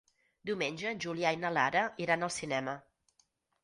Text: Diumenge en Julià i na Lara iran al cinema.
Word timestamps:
Diumenge 0.49 0.87
en 0.93 1.03
Julià 1.05 1.35
i 1.37 1.41
na 1.43 1.53
Lara 1.59 1.87
iran 2.07 2.25
al 2.31 2.37
cinema. 2.41 2.79